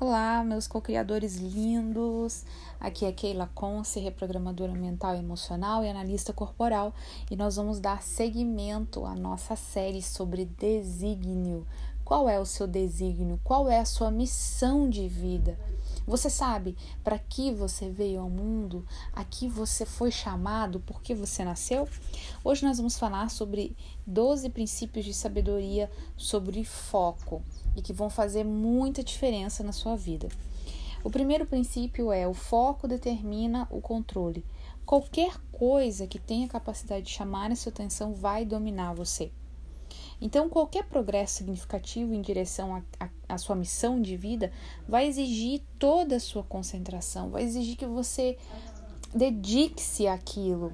[0.00, 2.44] Olá, meus co-criadores lindos.
[2.78, 6.94] Aqui é Keila Conce, reprogramadora mental e emocional e analista corporal,
[7.28, 11.66] e nós vamos dar seguimento à nossa série sobre desígnio.
[12.04, 13.40] Qual é o seu desígnio?
[13.42, 15.58] Qual é a sua missão de vida?
[16.08, 18.82] Você sabe para que você veio ao mundo?
[19.12, 20.80] Aqui você foi chamado?
[20.80, 21.86] Por que você nasceu?
[22.42, 23.76] Hoje nós vamos falar sobre
[24.06, 27.42] 12 princípios de sabedoria sobre foco
[27.76, 30.28] e que vão fazer muita diferença na sua vida.
[31.04, 34.46] O primeiro princípio é o foco determina o controle.
[34.86, 39.30] Qualquer coisa que tenha capacidade de chamar a sua atenção vai dominar você.
[40.20, 42.82] Então, qualquer progresso significativo em direção
[43.28, 44.52] à sua missão de vida
[44.88, 48.36] vai exigir toda a sua concentração, vai exigir que você
[49.14, 50.72] dedique-se àquilo.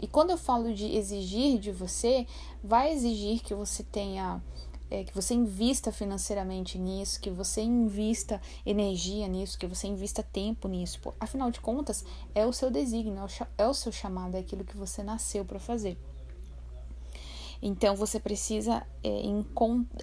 [0.00, 2.26] E quando eu falo de exigir de você,
[2.62, 4.42] vai exigir que você tenha
[4.90, 10.68] é, que você invista financeiramente nisso, que você invista energia nisso, que você invista tempo
[10.68, 11.00] nisso.
[11.18, 13.24] Afinal de contas, é o seu desígnio,
[13.56, 15.96] é o seu chamado, é aquilo que você nasceu para fazer.
[17.62, 19.22] Então você precisa é,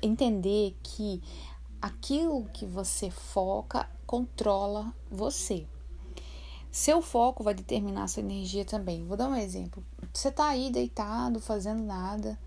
[0.01, 1.21] entender que
[1.81, 5.65] aquilo que você foca controla você.
[6.71, 9.05] Seu foco vai determinar sua energia também.
[9.05, 9.83] Vou dar um exemplo.
[10.13, 12.39] Você está aí deitado, fazendo nada,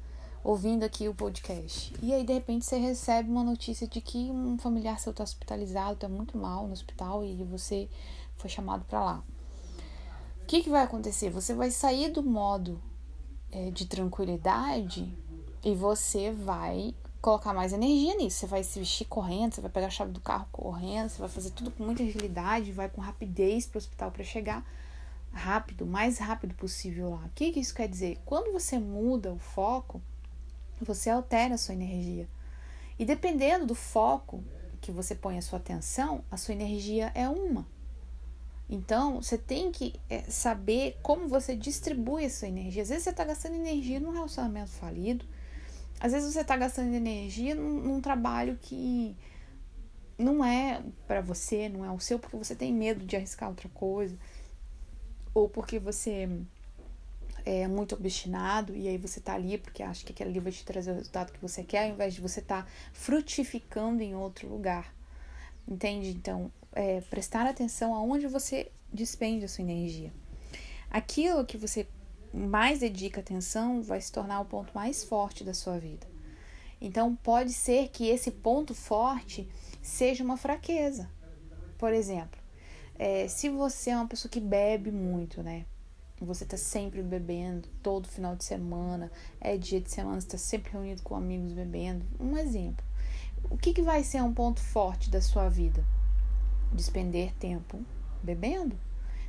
[0.42, 1.92] ouvindo aqui o podcast.
[2.02, 5.94] E aí, de repente, você recebe uma notícia de que um familiar seu está hospitalizado,
[5.94, 7.88] está muito mal no hospital e você
[8.36, 9.24] foi chamado para lá.
[10.42, 11.30] O que, que vai acontecer?
[11.30, 12.80] Você vai sair do modo
[13.54, 15.08] é, de tranquilidade
[15.64, 18.38] e você vai colocar mais energia nisso.
[18.38, 21.28] Você vai se vestir correndo, você vai pegar a chave do carro correndo, você vai
[21.28, 24.66] fazer tudo com muita agilidade, vai com rapidez para o hospital para chegar
[25.32, 27.24] rápido, mais rápido possível lá.
[27.26, 28.20] O que, que isso quer dizer?
[28.26, 30.02] Quando você muda o foco,
[30.80, 32.28] você altera a sua energia.
[32.98, 34.42] E dependendo do foco
[34.80, 37.66] que você põe a sua atenção, a sua energia é uma.
[38.74, 42.82] Então, você tem que é, saber como você distribui essa energia.
[42.82, 45.24] Às vezes você está gastando energia num relacionamento falido,
[46.00, 49.16] às vezes você está gastando energia num, num, trabalho que
[50.18, 53.68] não é para você, não é o seu, porque você tem medo de arriscar outra
[53.68, 54.18] coisa,
[55.32, 56.28] ou porque você
[57.44, 60.64] é muito obstinado e aí você tá ali porque acha que aquele ali vai te
[60.64, 64.48] trazer o resultado que você quer, ao invés de você estar tá frutificando em outro
[64.48, 64.93] lugar.
[65.66, 66.10] Entende?
[66.10, 70.12] Então, é, prestar atenção aonde você despende a sua energia.
[70.90, 71.86] Aquilo que você
[72.32, 76.06] mais dedica atenção vai se tornar o ponto mais forte da sua vida.
[76.80, 79.48] Então, pode ser que esse ponto forte
[79.80, 81.08] seja uma fraqueza.
[81.78, 82.40] Por exemplo,
[82.98, 85.64] é, se você é uma pessoa que bebe muito, né?
[86.20, 89.10] Você tá sempre bebendo, todo final de semana,
[89.40, 92.06] é dia de semana, você tá sempre reunido com amigos bebendo.
[92.20, 92.84] Um exemplo.
[93.50, 95.84] O que, que vai ser um ponto forte da sua vida?
[96.74, 97.84] despender tempo
[98.22, 98.76] bebendo.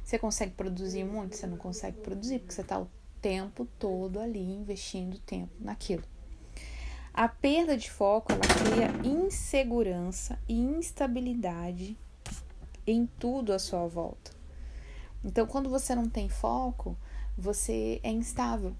[0.04, 1.36] Você consegue produzir muito?
[1.36, 2.90] Você não consegue produzir, porque você está o
[3.22, 6.04] tempo todo ali investindo tempo naquilo.
[7.14, 11.98] A perda de foco ela cria insegurança e instabilidade
[12.86, 14.32] em tudo à sua volta.
[15.24, 16.96] Então, quando você não tem foco,
[17.38, 18.76] você é instável,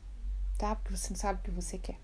[0.58, 0.76] tá?
[0.76, 1.98] Porque você não sabe o que você quer.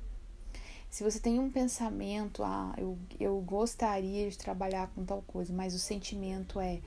[0.92, 5.74] Se você tem um pensamento, ah, eu, eu gostaria de trabalhar com tal coisa, mas
[5.74, 6.82] o sentimento é,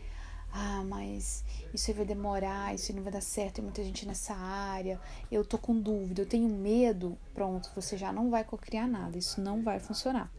[0.52, 1.42] ah, mas
[1.72, 5.00] isso vai demorar, isso não vai dar certo, tem muita gente nessa área,
[5.32, 9.40] eu tô com dúvida, eu tenho medo, pronto, você já não vai cocriar nada, isso
[9.40, 10.30] não vai funcionar.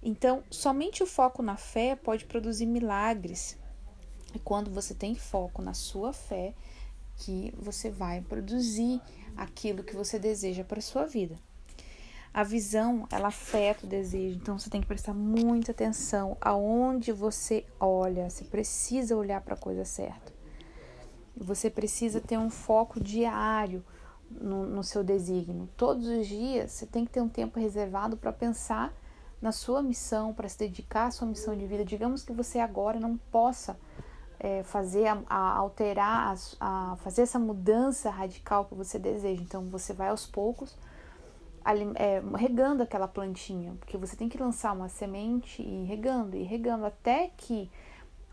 [0.00, 3.58] Então, somente o foco na fé pode produzir milagres.
[4.32, 6.54] E quando você tem foco na sua fé,
[7.16, 9.02] que você vai produzir
[9.36, 11.36] aquilo que você deseja para sua vida.
[12.36, 17.64] A visão, ela afeta o desejo, então você tem que prestar muita atenção aonde você
[17.80, 18.28] olha.
[18.28, 20.34] Você precisa olhar para a coisa certa.
[21.34, 23.82] Você precisa ter um foco diário
[24.30, 25.66] no, no seu desígnio.
[25.78, 28.92] Todos os dias você tem que ter um tempo reservado para pensar
[29.40, 31.86] na sua missão, para se dedicar à sua missão de vida.
[31.86, 33.78] Digamos que você agora não possa
[34.38, 39.40] é, fazer, a, a alterar, a, a fazer essa mudança radical que você deseja.
[39.40, 40.76] Então você vai aos poucos
[41.96, 46.42] é, regando aquela plantinha, porque você tem que lançar uma semente e ir regando, e
[46.42, 47.70] regando até que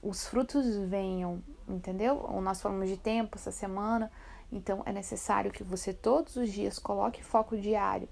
[0.02, 2.30] os frutos venham, entendeu?
[2.42, 4.12] Nós falamos de tempo essa semana,
[4.52, 8.08] então é necessário que você todos os dias coloque foco diário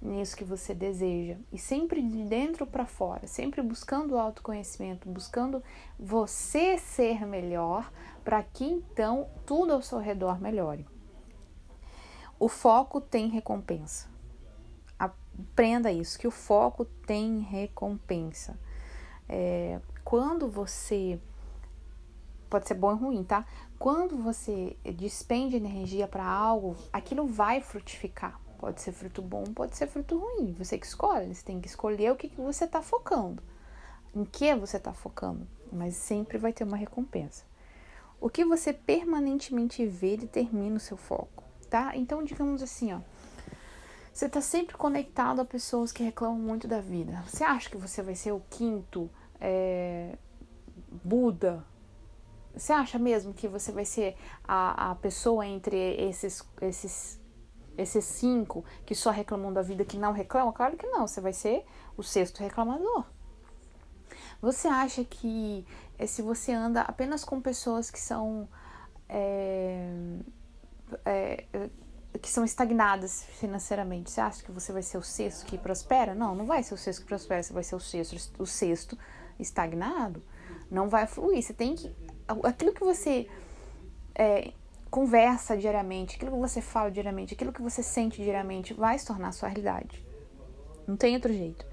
[0.00, 5.62] nisso que você deseja e sempre de dentro para fora, sempre buscando o autoconhecimento, buscando
[5.98, 7.90] você ser melhor,
[8.24, 10.86] para que então tudo ao seu redor melhore.
[12.38, 14.08] O foco tem recompensa.
[15.52, 18.58] Aprenda isso, que o foco tem recompensa.
[19.28, 21.20] É, quando você
[22.48, 23.46] pode ser bom e ruim, tá?
[23.78, 28.40] Quando você despende energia para algo, aquilo vai frutificar.
[28.58, 30.52] Pode ser fruto bom, pode ser fruto ruim.
[30.58, 33.42] Você que escolhe, você tem que escolher o que, que você está focando.
[34.14, 37.44] Em que você está focando, mas sempre vai ter uma recompensa.
[38.20, 41.96] O que você permanentemente vê determina o seu foco, tá?
[41.96, 43.00] Então, digamos assim, ó.
[44.12, 47.22] Você está sempre conectado a pessoas que reclamam muito da vida.
[47.26, 49.08] Você acha que você vai ser o quinto
[49.40, 50.16] é,
[51.04, 51.64] Buda?
[52.54, 54.16] Você acha mesmo que você vai ser
[54.46, 57.20] a, a pessoa entre esses, esses,
[57.78, 60.52] esses cinco que só reclamam da vida que não reclamam?
[60.52, 61.06] Claro que não.
[61.06, 61.64] Você vai ser
[61.96, 63.04] o sexto reclamador.
[64.42, 65.64] Você acha que
[65.98, 68.48] é, se você anda apenas com pessoas que são
[69.08, 69.92] é,
[72.20, 76.14] que são estagnadas financeiramente, você acha que você vai ser o sexto que prospera?
[76.14, 78.98] Não, não vai ser o sexto que prospera, você vai ser o sexto, o sexto
[79.38, 80.22] estagnado.
[80.70, 81.42] Não vai fluir.
[81.42, 81.90] Você tem que
[82.44, 83.28] aquilo que você
[84.14, 84.52] é,
[84.90, 89.32] conversa diariamente, aquilo que você fala diariamente, aquilo que você sente diariamente vai se tornar
[89.32, 90.04] sua realidade.
[90.86, 91.64] Não tem outro jeito,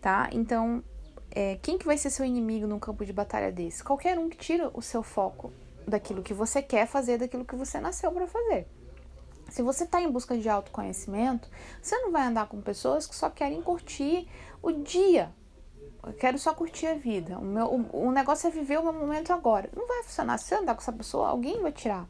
[0.00, 0.28] tá?
[0.32, 0.82] Então
[1.30, 3.84] é, quem que vai ser seu inimigo num campo de batalha desse?
[3.84, 5.52] Qualquer um que tira o seu foco
[5.86, 8.66] daquilo que você quer fazer, daquilo que você nasceu para fazer.
[9.48, 11.48] Se você está em busca de autoconhecimento,
[11.80, 14.28] você não vai andar com pessoas que só querem curtir
[14.62, 15.32] o dia.
[16.06, 17.38] Eu quero só curtir a vida.
[17.38, 19.70] O, meu, o, o negócio é viver o meu momento agora.
[19.74, 20.38] Não vai funcionar.
[20.38, 22.06] Se você andar com essa pessoa, alguém vai tirar.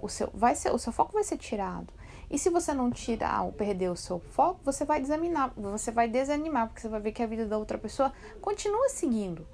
[0.00, 1.92] O seu, vai ser, o seu foco vai ser tirado.
[2.30, 6.08] E se você não tirar ou perder o seu foco, você vai desanimar, você vai
[6.08, 9.46] desanimar, porque você vai ver que a vida da outra pessoa continua seguindo.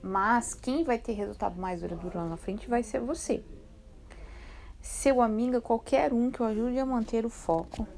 [0.00, 3.44] Mas quem vai ter resultado mais duradouro lá na frente vai ser você.
[4.84, 7.88] Seu amigo, qualquer um que o ajude a manter o foco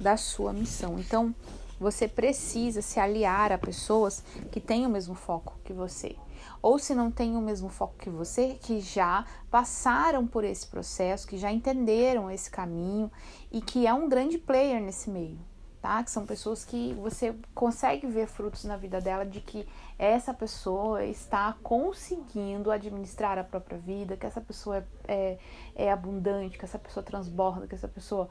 [0.00, 0.98] da sua missão.
[0.98, 1.34] Então,
[1.78, 6.16] você precisa se aliar a pessoas que têm o mesmo foco que você
[6.64, 11.26] ou se não tem o mesmo foco que você, que já passaram por esse processo,
[11.26, 13.12] que já entenderam esse caminho
[13.52, 15.38] e que é um grande player nesse meio,
[15.84, 16.02] tá?
[16.02, 21.04] Que são pessoas que você consegue ver frutos na vida dela de que essa pessoa
[21.04, 25.38] está conseguindo administrar a própria vida, que essa pessoa é, é,
[25.76, 28.30] é abundante, que essa pessoa transborda, que essa pessoa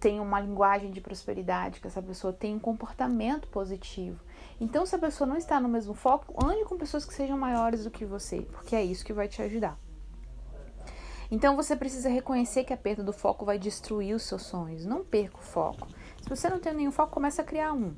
[0.00, 4.18] tem uma linguagem de prosperidade, que essa pessoa tem um comportamento positivo.
[4.58, 7.84] Então, se a pessoa não está no mesmo foco, ande com pessoas que sejam maiores
[7.84, 9.78] do que você, porque é isso que vai te ajudar.
[11.30, 14.86] Então, você precisa reconhecer que a perda do foco vai destruir os seus sonhos.
[14.86, 15.86] Não perca o foco.
[16.22, 17.94] Se você não tem nenhum foco, comece a criar um,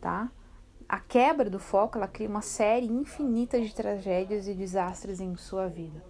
[0.00, 0.30] tá?
[0.88, 5.68] A quebra do foco, ela cria uma série infinita de tragédias e desastres em sua
[5.68, 6.02] vida.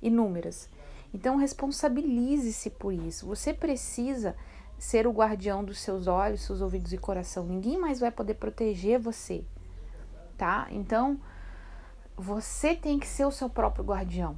[0.00, 0.68] Inúmeras.
[1.12, 3.26] Então, responsabilize-se por isso.
[3.26, 4.34] Você precisa
[4.78, 7.44] ser o guardião dos seus olhos, seus ouvidos e coração.
[7.44, 9.44] Ninguém mais vai poder proteger você,
[10.36, 10.66] tá?
[10.70, 11.20] Então,
[12.16, 14.36] você tem que ser o seu próprio guardião.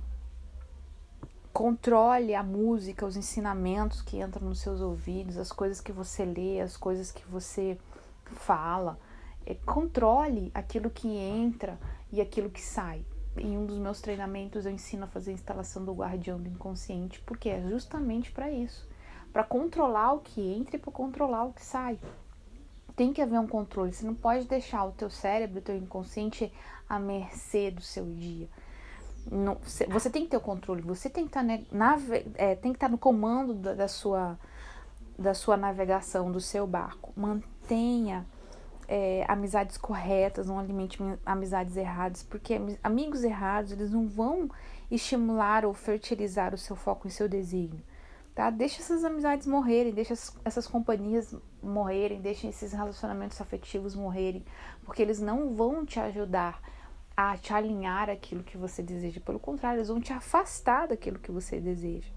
[1.57, 6.61] Controle a música, os ensinamentos que entram nos seus ouvidos, as coisas que você lê,
[6.61, 7.79] as coisas que você
[8.25, 8.99] fala.
[9.47, 11.79] É, controle aquilo que entra
[12.13, 13.05] e aquilo que sai.
[13.39, 17.21] Em um dos meus treinamentos eu ensino a fazer a instalação do guardião do inconsciente,
[17.21, 18.87] porque é justamente para isso
[19.37, 21.99] para controlar o que entra e para controlar o que sai.
[22.97, 23.93] Tem que haver um controle.
[23.93, 26.51] Você não pode deixar o teu cérebro, o teu inconsciente
[26.89, 28.49] à mercê do seu dia.
[29.31, 29.57] Não,
[29.89, 30.83] você tem que ter o controle.
[30.83, 34.39] Você tem que estar, tá, nave, é, tá no comando da, da, sua
[35.19, 37.13] da sua navegação do seu barco.
[37.17, 38.27] Mantenha
[38.87, 44.49] é, amizades corretas, não alimente amizades erradas, porque amigos errados eles não vão
[44.91, 47.83] estimular ou fertilizar o seu foco em seu desígnio
[48.37, 48.51] tá?
[48.51, 50.13] Deixa essas amizades morrerem, deixa
[50.45, 54.45] essas companhias morrerem, deixa esses relacionamentos afetivos morrerem,
[54.85, 56.61] porque eles não vão te ajudar
[57.17, 61.33] a te alinhar aquilo que você deseja, pelo contrário, eles vão te afastar daquilo que
[61.33, 62.13] você deseja.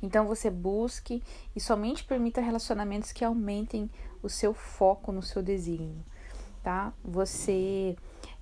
[0.00, 1.22] Então você busque
[1.56, 3.90] e somente permita relacionamentos que aumentem
[4.22, 6.04] o seu foco no seu desígnio,
[6.62, 6.92] tá?
[7.04, 7.96] Você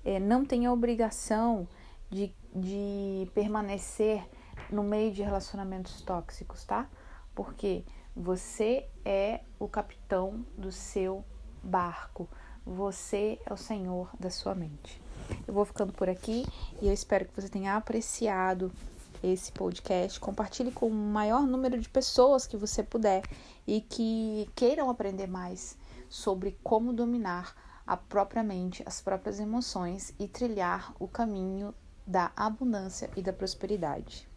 [0.05, 1.67] é, não tem a obrigação
[2.09, 4.23] de, de permanecer
[4.71, 6.87] no meio de relacionamentos tóxicos, tá?
[7.33, 7.83] Porque
[8.15, 11.23] você é o capitão do seu
[11.63, 12.27] barco.
[12.65, 15.01] Você é o senhor da sua mente.
[15.47, 16.45] Eu vou ficando por aqui
[16.81, 18.71] e eu espero que você tenha apreciado
[19.23, 20.19] esse podcast.
[20.19, 23.23] Compartilhe com o maior número de pessoas que você puder
[23.65, 25.77] e que queiram aprender mais
[26.09, 27.55] sobre como dominar
[27.85, 31.73] a própria mente, as próprias emoções e trilhar o caminho
[32.05, 34.27] da abundância e da prosperidade.